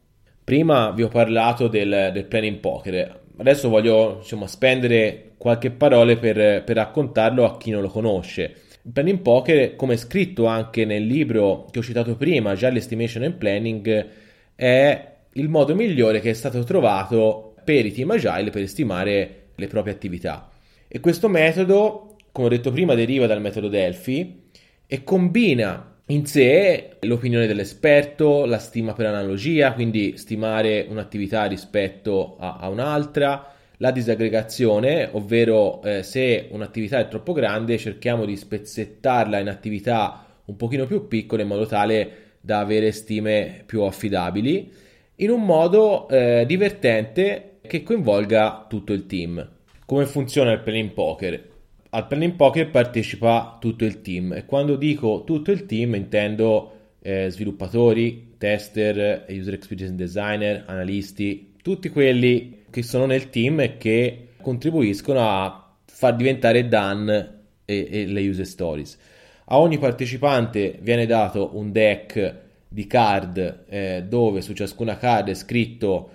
Prima 0.48 0.92
vi 0.92 1.04
ho 1.04 1.10
parlato 1.10 1.68
del, 1.68 2.12
del 2.14 2.24
planning 2.24 2.60
poker, 2.60 3.20
adesso 3.36 3.68
voglio 3.68 4.20
insomma, 4.20 4.48
spendere 4.48 5.34
qualche 5.38 5.72
parole 5.72 6.16
per, 6.16 6.64
per 6.64 6.78
raccontarlo 6.78 7.44
a 7.44 7.58
chi 7.58 7.70
non 7.70 7.82
lo 7.82 7.90
conosce. 7.90 8.56
Il 8.84 8.94
planning 8.94 9.20
poker, 9.20 9.76
come 9.76 9.98
scritto 9.98 10.46
anche 10.46 10.86
nel 10.86 11.06
libro 11.06 11.68
che 11.70 11.80
ho 11.80 11.82
citato 11.82 12.16
prima, 12.16 12.56
già 12.56 12.70
l'estimation 12.70 13.24
and 13.24 13.34
planning, 13.34 14.08
è 14.56 15.16
il 15.34 15.50
modo 15.50 15.76
migliore 15.76 16.22
che 16.22 16.30
è 16.30 16.34
stato 16.34 16.64
trovato 16.64 17.56
per 17.66 17.86
i 17.86 17.92
team 17.92 18.12
agile 18.12 18.50
per 18.50 18.66
stimare 18.70 19.48
le 19.54 19.68
proprie 19.68 19.96
attività. 19.96 20.50
E 20.88 21.02
questo 21.02 21.28
metodo, 21.28 22.16
come 22.32 22.48
ho 22.48 22.50
detto 22.52 22.72
prima, 22.72 22.96
deriva 22.96 23.28
dal 23.28 23.42
metodo 23.42 23.68
Delphi 23.68 24.44
e 24.88 25.04
combina 25.04 25.97
in 26.10 26.26
sé 26.26 26.96
l'opinione 27.02 27.48
dell'esperto, 27.48 28.46
la 28.46 28.60
stima 28.60 28.94
per 28.94 29.08
analogia, 29.08 29.74
quindi 29.74 30.18
stimare 30.18 30.86
un'attività 30.88 31.46
rispetto 31.46 32.38
a, 32.40 32.58
a 32.60 32.70
un'altra, 32.70 33.54
la 33.78 33.92
disaggregazione, 33.92 35.10
ovvero 35.12 35.82
eh, 35.84 36.04
se 36.04 36.48
un'attività 36.50 37.00
è 37.00 37.08
troppo 37.10 37.34
grande 37.34 37.78
cerchiamo 37.78 38.26
di 38.26 38.38
spezzettarla 38.38 39.40
in 39.40 39.50
attività 39.50 40.26
un 40.46 40.56
pochino 40.56 40.86
più 40.86 41.08
piccole 41.08 41.42
in 41.42 41.50
modo 41.50 41.66
tale 41.66 42.12
da 42.40 42.60
avere 42.60 42.94
stime 42.94 43.64
più 43.66 43.82
affidabili, 43.82 44.72
in 45.16 45.30
un 45.30 45.44
modo 45.44 46.08
eh, 46.08 46.46
divertente 46.48 47.58
che 47.68 47.84
coinvolga 47.84 48.66
tutto 48.70 48.94
il 48.94 49.06
team. 49.08 49.46
Come 49.86 50.06
funziona 50.06 50.54
il 50.54 50.62
planning 50.62 50.92
poker? 50.92 51.56
Al 51.90 52.08
planning 52.08 52.34
poker 52.34 52.70
partecipa 52.70 53.58
tutto 53.60 53.86
il 53.86 54.02
team 54.02 54.34
e 54.34 54.46
quando 54.46 54.76
dico 54.76 55.24
tutto 55.26 55.52
il 55.52 55.66
team 55.66 55.96
intendo 55.96 56.74
eh, 57.02 57.30
sviluppatori, 57.30 58.34
tester, 58.38 59.26
user 59.30 59.54
experience 59.54 59.96
designer, 59.96 60.64
analisti, 60.68 61.54
tutti 61.62 61.90
quelli 61.90 62.66
che 62.70 62.84
sono 62.84 63.06
nel 63.06 63.30
team 63.30 63.62
e 63.62 63.78
che 63.78 64.30
contribuiscono 64.42 65.20
a 65.22 65.74
far 65.86 66.16
diventare 66.16 66.68
done 66.68 67.36
e, 67.66 67.88
e 67.90 68.06
le 68.06 68.28
user 68.28 68.46
stories. 68.46 68.98
A 69.46 69.60
ogni 69.60 69.78
partecipante 69.78 70.78
viene 70.82 71.06
dato 71.06 71.52
un 71.54 71.72
deck 71.72 72.36
di 72.68 72.86
card 72.86 73.64
eh, 73.70 74.04
dove 74.08 74.42
su 74.42 74.54
ciascuna 74.54 74.98
card 74.98 75.30
è 75.30 75.34
scritto 75.34 76.10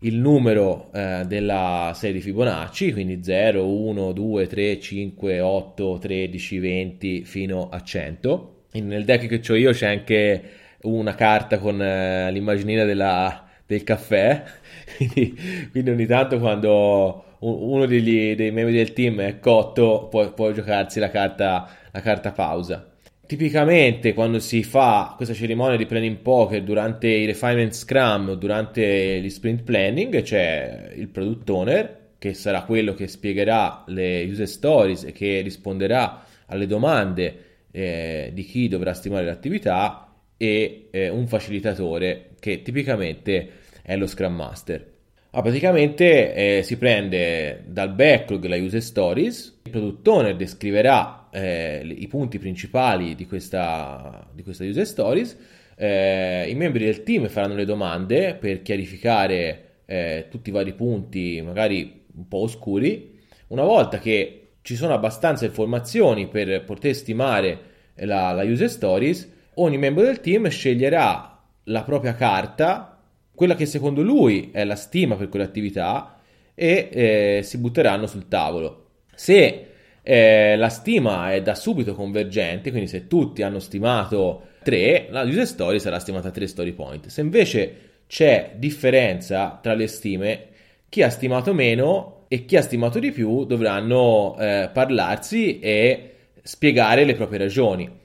il 0.00 0.16
numero 0.16 0.90
eh, 0.92 1.22
della 1.26 1.92
serie 1.94 2.16
di 2.16 2.20
Fibonacci, 2.20 2.92
quindi 2.92 3.22
0, 3.22 3.66
1, 3.66 4.12
2, 4.12 4.46
3, 4.46 4.80
5, 4.80 5.40
8, 5.40 5.98
13, 5.98 6.58
20 6.58 7.24
fino 7.24 7.68
a 7.70 7.82
100. 7.82 8.54
E 8.72 8.80
nel 8.80 9.04
deck 9.04 9.26
che 9.26 9.52
ho 9.52 9.56
io 9.56 9.72
c'è 9.72 9.86
anche 9.86 10.42
una 10.82 11.14
carta 11.14 11.58
con 11.58 11.80
eh, 11.80 12.30
l'immaginina 12.30 12.84
della, 12.84 13.46
del 13.64 13.82
caffè, 13.84 14.44
quindi, 14.96 15.34
quindi, 15.70 15.90
ogni 15.90 16.06
tanto 16.06 16.38
quando 16.38 17.24
uno 17.40 17.86
degli, 17.86 18.34
dei 18.34 18.50
membri 18.50 18.74
del 18.74 18.92
team 18.92 19.20
è 19.20 19.38
cotto 19.38 20.08
può, 20.10 20.32
può 20.32 20.52
giocarsi 20.52 21.00
la 21.00 21.10
carta, 21.10 21.68
la 21.90 22.00
carta 22.00 22.32
pausa. 22.32 22.95
Tipicamente 23.26 24.14
quando 24.14 24.38
si 24.38 24.62
fa 24.62 25.14
questa 25.16 25.34
cerimonia 25.34 25.76
di 25.76 25.84
planning 25.84 26.18
poker 26.18 26.62
durante 26.62 27.08
i 27.08 27.26
refinement 27.26 27.72
scrum, 27.72 28.34
durante 28.34 29.20
gli 29.20 29.28
sprint 29.28 29.64
planning, 29.64 30.22
c'è 30.22 30.92
il 30.94 31.08
product 31.08 31.50
owner 31.50 31.98
che 32.18 32.34
sarà 32.34 32.62
quello 32.62 32.94
che 32.94 33.08
spiegherà 33.08 33.82
le 33.88 34.22
user 34.24 34.46
stories 34.46 35.02
e 35.02 35.12
che 35.12 35.40
risponderà 35.40 36.24
alle 36.46 36.68
domande 36.68 37.44
eh, 37.72 38.30
di 38.32 38.44
chi 38.44 38.68
dovrà 38.68 38.94
stimare 38.94 39.24
l'attività 39.24 40.14
e 40.36 40.86
eh, 40.92 41.08
un 41.08 41.26
facilitatore 41.26 42.30
che 42.38 42.62
tipicamente 42.62 43.48
è 43.82 43.96
lo 43.96 44.06
Scrum 44.06 44.36
Master. 44.36 44.95
Ah, 45.36 45.42
praticamente 45.42 46.32
eh, 46.32 46.62
si 46.62 46.78
prende 46.78 47.62
dal 47.66 47.92
backlog 47.92 48.46
la 48.46 48.56
user 48.56 48.80
stories, 48.80 49.60
il 49.64 49.70
product 49.70 50.08
owner 50.08 50.34
descriverà 50.34 51.28
eh, 51.30 51.82
i 51.86 52.06
punti 52.06 52.38
principali 52.38 53.14
di 53.14 53.26
questa, 53.26 54.26
di 54.32 54.42
questa 54.42 54.64
user 54.64 54.86
stories, 54.86 55.36
eh, 55.76 56.46
i 56.48 56.54
membri 56.54 56.86
del 56.86 57.02
team 57.02 57.28
faranno 57.28 57.54
le 57.54 57.66
domande 57.66 58.34
per 58.36 58.62
chiarificare 58.62 59.80
eh, 59.84 60.28
tutti 60.30 60.48
i 60.48 60.52
vari 60.52 60.72
punti, 60.72 61.42
magari 61.42 62.06
un 62.14 62.28
po' 62.28 62.38
oscuri. 62.38 63.18
Una 63.48 63.64
volta 63.64 63.98
che 63.98 64.52
ci 64.62 64.74
sono 64.74 64.94
abbastanza 64.94 65.44
informazioni 65.44 66.28
per 66.28 66.64
poter 66.64 66.94
stimare 66.94 67.58
la, 67.96 68.32
la 68.32 68.42
user 68.42 68.70
stories, 68.70 69.30
ogni 69.56 69.76
membro 69.76 70.02
del 70.02 70.20
team 70.20 70.48
sceglierà 70.48 71.44
la 71.64 71.82
propria 71.82 72.14
carta 72.14 72.95
quella 73.36 73.54
che 73.54 73.66
secondo 73.66 74.02
lui 74.02 74.50
è 74.50 74.64
la 74.64 74.74
stima 74.74 75.14
per 75.14 75.28
quell'attività 75.28 76.20
e 76.54 76.88
eh, 76.90 77.40
si 77.44 77.58
butteranno 77.58 78.06
sul 78.06 78.26
tavolo. 78.26 78.86
Se 79.14 79.66
eh, 80.02 80.56
la 80.56 80.68
stima 80.70 81.32
è 81.32 81.42
da 81.42 81.54
subito 81.54 81.94
convergente, 81.94 82.70
quindi 82.70 82.88
se 82.88 83.06
tutti 83.06 83.42
hanno 83.42 83.58
stimato 83.58 84.48
3, 84.62 85.08
la 85.10 85.22
user 85.22 85.46
story 85.46 85.78
sarà 85.78 85.98
stimata 85.98 86.28
a 86.28 86.30
3 86.30 86.46
story 86.46 86.72
point. 86.72 87.06
Se 87.08 87.20
invece 87.20 87.74
c'è 88.06 88.52
differenza 88.56 89.58
tra 89.62 89.74
le 89.74 89.86
stime, 89.86 90.46
chi 90.88 91.02
ha 91.02 91.10
stimato 91.10 91.52
meno 91.52 92.24
e 92.28 92.46
chi 92.46 92.56
ha 92.56 92.62
stimato 92.62 92.98
di 92.98 93.12
più 93.12 93.44
dovranno 93.44 94.36
eh, 94.38 94.70
parlarsi 94.72 95.58
e 95.60 96.14
spiegare 96.42 97.04
le 97.04 97.14
proprie 97.14 97.38
ragioni. 97.38 98.04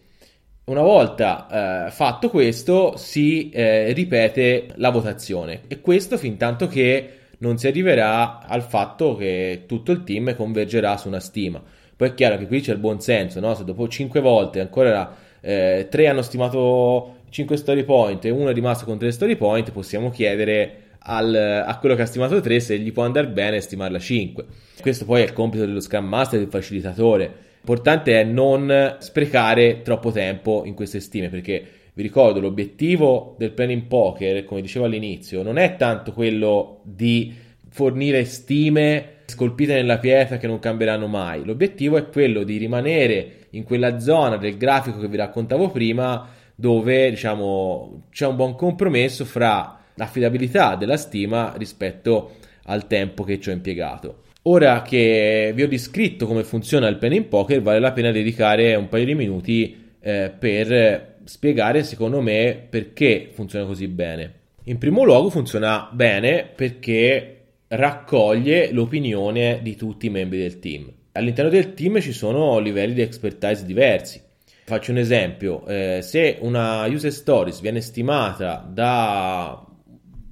Una 0.71 0.83
volta 0.83 1.87
eh, 1.87 1.91
fatto 1.91 2.29
questo 2.29 2.95
si 2.95 3.49
eh, 3.49 3.91
ripete 3.91 4.67
la 4.75 4.89
votazione 4.89 5.63
e 5.67 5.81
questo 5.81 6.17
fin 6.17 6.37
tanto 6.37 6.67
che 6.67 7.09
non 7.39 7.57
si 7.57 7.67
arriverà 7.67 8.39
al 8.47 8.63
fatto 8.63 9.17
che 9.17 9.63
tutto 9.67 9.91
il 9.91 10.05
team 10.05 10.33
convergerà 10.33 10.95
su 10.95 11.09
una 11.09 11.19
stima. 11.19 11.61
Poi 11.93 12.07
è 12.07 12.13
chiaro 12.13 12.37
che 12.37 12.47
qui 12.47 12.61
c'è 12.61 12.71
il 12.71 12.77
buon 12.79 13.01
senso, 13.01 13.41
no? 13.41 13.53
Se 13.53 13.65
dopo 13.65 13.85
5 13.85 14.21
volte 14.21 14.61
ancora 14.61 15.13
eh, 15.41 15.87
3 15.89 16.07
hanno 16.07 16.21
stimato 16.21 17.15
5 17.27 17.57
story 17.57 17.83
point 17.83 18.23
e 18.23 18.29
uno 18.29 18.47
è 18.47 18.53
rimasto 18.53 18.85
con 18.85 18.97
3 18.97 19.11
story 19.11 19.35
point, 19.35 19.73
possiamo 19.73 20.09
chiedere 20.09 20.83
al, 20.99 21.35
a 21.35 21.77
quello 21.79 21.95
che 21.95 22.03
ha 22.03 22.05
stimato 22.05 22.39
3 22.39 22.59
se 22.61 22.79
gli 22.79 22.93
può 22.93 23.03
andare 23.03 23.27
bene 23.27 23.59
stimarla 23.59 23.99
5. 23.99 24.45
Questo 24.79 25.03
poi 25.03 25.19
è 25.19 25.25
il 25.25 25.33
compito 25.33 25.65
dello 25.65 25.81
Scrum 25.81 26.05
Master 26.05 26.39
del 26.39 26.47
facilitatore. 26.47 27.49
L'importante 27.63 28.19
è 28.19 28.23
non 28.23 28.95
sprecare 28.97 29.83
troppo 29.83 30.11
tempo 30.11 30.63
in 30.65 30.73
queste 30.73 30.99
stime 30.99 31.29
perché 31.29 31.63
vi 31.93 32.01
ricordo 32.01 32.39
l'obiettivo 32.39 33.35
del 33.37 33.51
planning 33.51 33.83
poker, 33.83 34.43
come 34.45 34.61
dicevo 34.61 34.85
all'inizio, 34.85 35.43
non 35.43 35.59
è 35.59 35.75
tanto 35.75 36.11
quello 36.11 36.79
di 36.81 37.31
fornire 37.69 38.25
stime 38.25 39.17
scolpite 39.25 39.73
nella 39.73 39.99
pietra 39.99 40.37
che 40.37 40.47
non 40.47 40.57
cambieranno 40.57 41.05
mai. 41.05 41.45
L'obiettivo 41.45 41.97
è 41.97 42.09
quello 42.09 42.41
di 42.41 42.57
rimanere 42.57 43.47
in 43.51 43.63
quella 43.63 43.99
zona 43.99 44.37
del 44.37 44.57
grafico 44.57 44.99
che 44.99 45.07
vi 45.07 45.17
raccontavo 45.17 45.69
prima 45.69 46.29
dove 46.55 47.11
diciamo 47.11 48.05
c'è 48.09 48.25
un 48.25 48.37
buon 48.37 48.55
compromesso 48.55 49.23
fra 49.23 49.79
l'affidabilità 49.93 50.75
della 50.75 50.97
stima 50.97 51.53
rispetto 51.57 52.37
al 52.63 52.87
tempo 52.87 53.23
che 53.23 53.39
ci 53.39 53.49
ho 53.49 53.53
impiegato. 53.53 54.23
Ora 54.43 54.81
che 54.81 55.51
vi 55.53 55.61
ho 55.61 55.67
descritto 55.67 56.25
come 56.25 56.43
funziona 56.43 56.87
il 56.87 56.97
pen 56.97 57.13
in 57.13 57.27
poker, 57.27 57.61
vale 57.61 57.79
la 57.79 57.91
pena 57.91 58.11
dedicare 58.11 58.73
un 58.73 58.89
paio 58.89 59.05
di 59.05 59.13
minuti 59.13 59.93
eh, 59.99 60.31
per 60.37 61.17
spiegare, 61.25 61.83
secondo 61.83 62.21
me, 62.21 62.65
perché 62.67 63.29
funziona 63.31 63.65
così 63.65 63.87
bene. 63.87 64.39
In 64.63 64.79
primo 64.79 65.03
luogo 65.03 65.29
funziona 65.29 65.89
bene 65.91 66.49
perché 66.55 67.37
raccoglie 67.67 68.71
l'opinione 68.71 69.59
di 69.61 69.75
tutti 69.75 70.07
i 70.07 70.09
membri 70.09 70.39
del 70.39 70.57
team. 70.57 70.91
All'interno 71.11 71.51
del 71.51 71.75
team 71.75 71.99
ci 71.99 72.11
sono 72.11 72.57
livelli 72.57 72.93
di 72.93 73.01
expertise 73.01 73.65
diversi. 73.65 74.21
Faccio 74.65 74.91
un 74.91 74.97
esempio, 74.97 75.65
eh, 75.67 75.99
se 76.01 76.37
una 76.39 76.85
user 76.87 77.11
stories 77.11 77.61
viene 77.61 77.81
stimata 77.81 78.67
da 78.67 79.65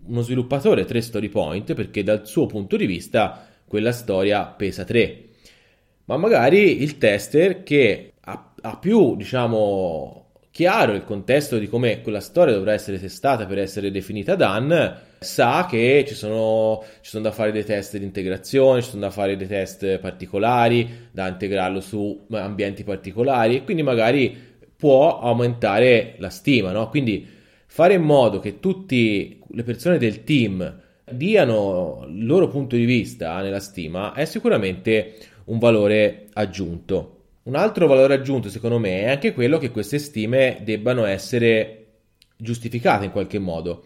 uno 0.06 0.22
sviluppatore 0.22 0.86
3 0.86 1.01
story 1.01 1.30
point 1.30 1.74
perché 1.74 2.04
dal 2.04 2.25
suo 2.25 2.48
punto 2.48 2.75
di 2.75 2.88
vista 2.88 3.49
quella 3.70 3.94
storia 3.94 4.44
pesa 4.46 4.84
3 4.84 5.24
ma 6.06 6.18
magari 6.18 6.82
il 6.82 6.98
tester 6.98 7.64
che 7.64 8.14
ha, 8.20 8.54
ha 8.60 8.78
più 8.78 9.16
diciamo 9.16 10.26
chiaro 10.52 10.94
il 10.94 11.06
contesto 11.06 11.58
di 11.58 11.70
come 11.70 12.02
quella 12.02 12.20
storia 12.20 12.54
dovrà 12.54 12.74
essere 12.74 13.00
testata 13.00 13.46
per 13.46 13.60
essere 13.60 13.92
definita 13.92 14.36
done 14.36 15.08
sa 15.20 15.68
che 15.70 16.06
ci 16.08 16.16
sono, 16.16 16.84
ci 17.02 17.10
sono 17.10 17.24
da 17.24 17.32
fare 17.32 17.52
dei 17.52 17.66
test 17.66 17.98
di 17.98 18.06
integrazione, 18.06 18.82
ci 18.82 18.90
sono 18.90 19.02
da 19.02 19.10
fare 19.10 19.36
dei 19.36 19.48
test 19.48 19.98
particolari, 20.00 21.08
da 21.12 21.28
integrarlo 21.28 21.82
su 21.82 22.26
ambienti 22.32 22.84
particolari 22.84 23.58
e 23.58 23.64
quindi 23.64 23.84
magari 23.84 24.48
può 24.76 25.20
aumentare 25.20 26.16
la 26.20 26.30
stima, 26.30 26.72
no? 26.72 26.90
Quindi 26.90 27.28
fare 27.66 27.96
in 27.96 28.02
modo 28.02 28.40
che 28.40 28.60
tutte 28.60 29.38
le 29.46 29.64
persone 29.64 29.98
del 29.98 30.24
team 30.24 30.82
diano 31.12 32.06
il 32.08 32.25
loro 32.25 32.48
punto 32.48 32.75
di 32.75 32.86
vista 32.86 33.42
nella 33.42 33.60
stima 33.60 34.13
è 34.13 34.25
sicuramente 34.25 35.16
un 35.46 35.60
valore 35.60 36.28
aggiunto. 36.34 37.16
Un 37.44 37.56
altro 37.56 37.88
valore 37.88 38.13
aggiunto, 38.13 38.50
secondo 38.50 38.78
me, 38.78 39.01
è 39.01 39.10
anche 39.10 39.34
quello 39.34 39.58
che 39.58 39.72
queste 39.72 39.98
stime 39.98 40.60
debbano 40.63 41.06
essere 41.06 41.86
giustificate 42.38 43.06
in 43.06 43.12
qualche 43.12 43.39
modo. 43.39 43.86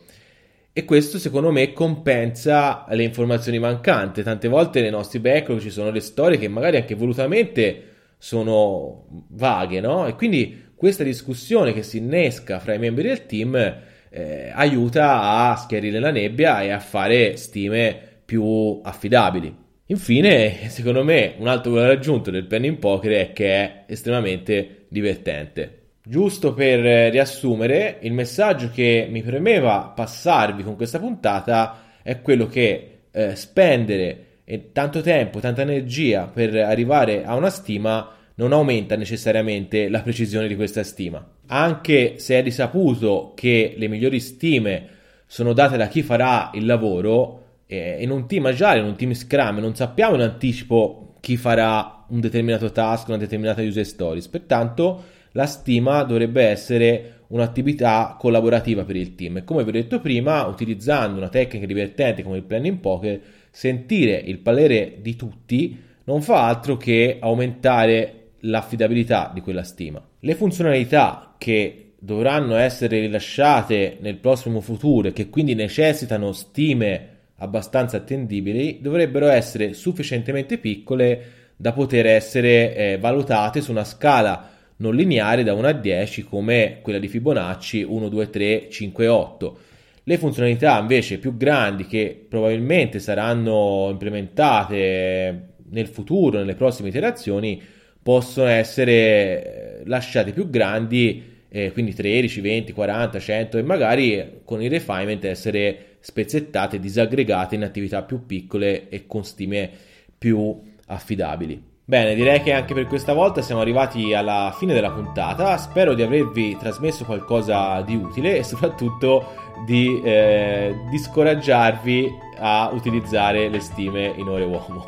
E 0.73 0.85
questo, 0.85 1.17
secondo 1.19 1.51
me, 1.51 1.71
compensa 1.71 2.85
le 2.89 3.03
informazioni 3.03 3.59
mancanti. 3.59 4.23
Tante 4.23 4.47
volte 4.47 4.81
nei 4.81 4.89
nostri 4.89 5.19
backlog 5.19 5.59
ci 5.59 5.69
sono 5.69 5.91
le 5.91 5.99
storie 5.99 6.37
che 6.37 6.47
magari 6.47 6.77
anche 6.77 6.95
volutamente 6.95 7.91
sono 8.17 9.25
vaghe, 9.29 9.79
no? 9.79 10.07
E 10.07 10.15
quindi 10.15 10.71
questa 10.75 11.03
discussione 11.03 11.73
che 11.73 11.83
si 11.83 11.97
innesca 11.97 12.59
fra 12.59 12.73
i 12.73 12.79
membri 12.79 13.03
del 13.03 13.25
team 13.25 13.81
eh, 14.15 14.51
aiuta 14.53 15.21
a 15.49 15.55
schiarire 15.55 15.99
la 15.99 16.11
nebbia 16.11 16.61
e 16.61 16.69
a 16.69 16.79
fare 16.79 17.35
stime 17.35 17.97
più 18.23 18.79
affidabili. 18.83 19.61
Infine, 19.87 20.69
secondo 20.69 21.03
me, 21.03 21.33
un 21.39 21.47
altro 21.47 21.71
valore 21.71 21.93
aggiunto 21.93 22.29
del 22.29 22.45
pen 22.45 22.65
in 22.65 22.77
poker 22.77 23.11
è 23.11 23.33
che 23.33 23.47
è 23.47 23.83
estremamente 23.87 24.85
divertente. 24.89 25.79
Giusto 26.05 26.53
per 26.53 27.11
riassumere, 27.11 27.97
il 28.01 28.13
messaggio 28.13 28.69
che 28.69 29.07
mi 29.09 29.23
premeva 29.23 29.91
passarvi 29.95 30.61
con 30.61 30.75
questa 30.75 30.99
puntata 30.99 31.81
è 32.03 32.21
quello 32.21 32.45
che 32.45 32.99
eh, 33.09 33.35
spendere 33.35 34.25
tanto 34.73 35.01
tempo, 35.01 35.39
tanta 35.39 35.61
energia 35.61 36.27
per 36.27 36.53
arrivare 36.55 37.23
a 37.23 37.35
una 37.35 37.49
stima 37.49 38.11
non 38.35 38.51
aumenta 38.51 38.95
necessariamente 38.95 39.89
la 39.89 40.01
precisione 40.01 40.47
di 40.47 40.55
questa 40.55 40.83
stima. 40.83 41.25
Anche 41.47 42.15
se 42.17 42.39
è 42.39 42.43
risaputo 42.43 43.33
che 43.35 43.75
le 43.77 43.87
migliori 43.87 44.19
stime 44.19 44.87
sono 45.25 45.53
date 45.53 45.77
da 45.77 45.87
chi 45.87 46.01
farà 46.01 46.51
il 46.53 46.65
lavoro, 46.65 47.61
eh, 47.67 47.97
in 48.01 48.11
un 48.11 48.27
team 48.27 48.45
agile, 48.45 48.79
in 48.79 48.85
un 48.85 48.95
team 48.95 49.13
Scrum, 49.13 49.57
non 49.57 49.75
sappiamo 49.75 50.15
in 50.15 50.21
anticipo 50.21 51.15
chi 51.19 51.37
farà 51.37 52.05
un 52.09 52.19
determinato 52.19 52.71
task, 52.71 53.07
una 53.07 53.17
determinata 53.17 53.61
user 53.61 53.85
stories. 53.85 54.27
Pertanto 54.27 55.03
la 55.31 55.45
stima 55.45 56.03
dovrebbe 56.03 56.43
essere 56.43 57.21
un'attività 57.27 58.15
collaborativa 58.19 58.83
per 58.83 58.95
il 58.95 59.15
team. 59.15 59.43
Come 59.43 59.63
vi 59.63 59.69
ho 59.69 59.73
detto 59.73 59.99
prima, 59.99 60.45
utilizzando 60.45 61.17
una 61.17 61.29
tecnica 61.29 61.65
divertente 61.65 62.21
come 62.21 62.37
il 62.37 62.43
planning 62.43 62.77
poker, 62.77 63.19
sentire 63.49 64.15
il 64.17 64.39
parere 64.39 64.97
di 65.01 65.15
tutti 65.15 65.81
non 66.05 66.21
fa 66.21 66.47
altro 66.47 66.77
che 66.77 67.17
aumentare 67.19 68.22
l'affidabilità 68.43 69.31
di 69.33 69.41
quella 69.41 69.63
stima. 69.63 70.01
Le 70.19 70.35
funzionalità 70.35 71.35
che 71.37 71.93
dovranno 71.99 72.55
essere 72.55 72.99
rilasciate 72.99 73.97
nel 74.01 74.17
prossimo 74.17 74.59
futuro 74.61 75.07
e 75.07 75.13
che 75.13 75.29
quindi 75.29 75.55
necessitano 75.55 76.31
stime 76.33 77.09
abbastanza 77.37 77.97
attendibili 77.97 78.79
dovrebbero 78.81 79.27
essere 79.27 79.73
sufficientemente 79.73 80.57
piccole 80.57 81.41
da 81.55 81.71
poter 81.71 82.05
essere 82.05 82.75
eh, 82.75 82.97
valutate 82.97 83.61
su 83.61 83.71
una 83.71 83.83
scala 83.83 84.49
non 84.77 84.95
lineare 84.95 85.43
da 85.43 85.53
1 85.53 85.67
a 85.67 85.71
10 85.71 86.23
come 86.23 86.79
quella 86.81 86.99
di 86.99 87.07
Fibonacci 87.07 87.83
1, 87.83 88.09
2, 88.09 88.29
3, 88.29 88.69
5, 88.69 89.07
8. 89.07 89.57
Le 90.03 90.17
funzionalità 90.17 90.79
invece 90.79 91.19
più 91.19 91.37
grandi 91.37 91.85
che 91.85 92.25
probabilmente 92.27 92.99
saranno 92.99 93.87
implementate 93.91 95.53
nel 95.69 95.87
futuro, 95.87 96.39
nelle 96.39 96.55
prossime 96.55 96.89
iterazioni, 96.89 97.61
possono 98.03 98.47
essere 98.47 99.79
eh, 99.79 99.81
lasciate 99.85 100.33
più 100.33 100.49
grandi, 100.49 101.23
eh, 101.49 101.71
quindi 101.71 101.93
13, 101.93 102.41
20, 102.41 102.73
40, 102.73 103.19
100 103.19 103.57
e 103.57 103.61
magari 103.63 104.41
con 104.43 104.61
il 104.61 104.69
refinement 104.69 105.23
essere 105.23 105.97
spezzettate, 106.01 106.79
disaggregate 106.79 107.55
in 107.55 107.63
attività 107.63 108.03
più 108.03 108.25
piccole 108.25 108.89
e 108.89 109.07
con 109.07 109.23
stime 109.23 109.69
più 110.17 110.61
affidabili. 110.87 111.72
Bene, 111.85 112.15
direi 112.15 112.41
che 112.41 112.53
anche 112.53 112.73
per 112.73 112.87
questa 112.87 113.11
volta 113.11 113.41
siamo 113.41 113.59
arrivati 113.59 114.13
alla 114.13 114.55
fine 114.57 114.73
della 114.73 114.91
puntata. 114.91 115.57
Spero 115.57 115.93
di 115.93 116.01
avervi 116.01 116.55
trasmesso 116.57 117.03
qualcosa 117.03 117.81
di 117.81 117.95
utile 117.95 118.37
e 118.37 118.43
soprattutto 118.43 119.33
di, 119.65 120.01
eh, 120.01 120.73
di 120.89 120.97
scoraggiarvi 120.97 122.09
a 122.39 122.69
utilizzare 122.71 123.49
le 123.49 123.59
stime 123.59 124.13
in 124.15 124.29
ore 124.29 124.45
uomo. 124.45 124.85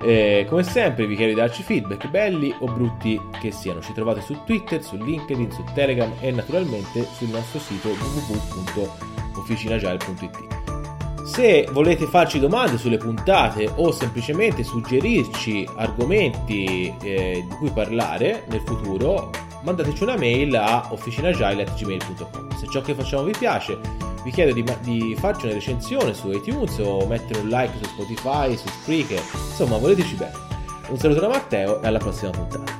E, 0.00 0.46
come 0.48 0.62
sempre 0.62 1.06
vi 1.06 1.16
chiedo 1.16 1.34
di 1.34 1.40
darci 1.40 1.64
feedback, 1.64 2.08
belli 2.08 2.54
o 2.60 2.66
brutti 2.66 3.20
che 3.40 3.50
siano. 3.50 3.80
Ci 3.80 3.92
trovate 3.92 4.20
su 4.20 4.36
Twitter, 4.44 4.84
su 4.84 4.94
LinkedIn, 4.96 5.50
su 5.50 5.64
Telegram 5.74 6.12
e 6.20 6.30
naturalmente 6.30 7.08
sul 7.12 7.30
nostro 7.30 7.58
sito 7.58 7.88
www.officinagile.it. 7.88 10.59
Se 11.30 11.68
volete 11.70 12.06
farci 12.06 12.40
domande 12.40 12.76
sulle 12.76 12.96
puntate 12.96 13.72
o 13.76 13.92
semplicemente 13.92 14.64
suggerirci 14.64 15.66
argomenti 15.76 16.92
eh, 17.00 17.44
di 17.48 17.54
cui 17.54 17.70
parlare 17.70 18.46
nel 18.48 18.60
futuro, 18.62 19.30
mandateci 19.62 20.02
una 20.02 20.16
mail 20.16 20.56
a 20.56 20.88
officinagile.gmail.com. 20.90 22.56
Se 22.56 22.66
ciò 22.68 22.80
che 22.82 22.94
facciamo 22.94 23.22
vi 23.22 23.34
piace, 23.38 23.78
vi 24.24 24.32
chiedo 24.32 24.52
di, 24.52 24.64
di, 24.80 25.14
farci 25.16 25.44
una 25.46 25.54
recensione 25.54 26.14
su 26.14 26.32
iTunes 26.32 26.76
o 26.80 27.06
mettere 27.06 27.38
un 27.38 27.48
like 27.48 27.74
su 27.80 27.84
Spotify, 27.84 28.56
su 28.56 28.66
Spreaker, 28.66 29.22
insomma 29.32 29.78
voleteci 29.78 30.16
bene. 30.16 30.32
Un 30.88 30.98
saluto 30.98 31.20
da 31.20 31.28
Matteo 31.28 31.80
e 31.80 31.86
alla 31.86 31.98
prossima 31.98 32.32
puntata. 32.32 32.79